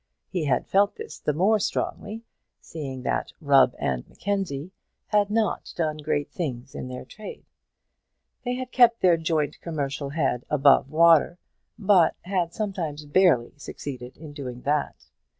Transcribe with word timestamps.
He 0.31 0.45
had 0.45 0.65
felt 0.65 0.95
this 0.95 1.19
the 1.19 1.31
more 1.31 1.59
strongly, 1.59 2.23
seeing 2.59 3.03
that 3.03 3.33
"Rubb 3.39 3.75
and 3.77 4.03
Mackenzie" 4.09 4.71
had 5.09 5.29
not 5.29 5.73
done 5.75 5.97
great 5.97 6.31
things 6.31 6.73
in 6.73 6.87
their 6.87 7.05
trade. 7.05 7.45
They 8.43 8.55
had 8.55 8.71
kept 8.71 9.01
their 9.01 9.15
joint 9.17 9.61
commercial 9.61 10.09
head 10.09 10.43
above 10.49 10.89
water, 10.89 11.37
but 11.77 12.15
had 12.21 12.51
sometimes 12.51 13.05
barely 13.05 13.53
succeeded 13.59 14.17
in 14.17 14.33
doing 14.33 14.61
that. 14.61 15.05